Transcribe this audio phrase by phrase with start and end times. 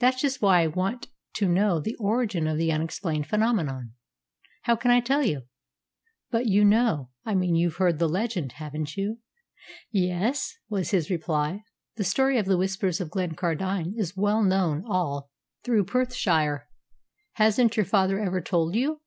[0.00, 3.92] "That's just why I want to know the origin of the unexplained phenomenon."
[4.64, 5.44] "How can I tell you?"
[6.30, 9.20] "But you know I mean you've heard the legend, haven't you?"
[9.90, 11.64] "Yes," was his reply.
[11.96, 15.30] "The story of the Whispers of Glencardine is well known all
[15.64, 16.68] through Perthshire.
[17.36, 19.00] Hasn't your father ever told you?"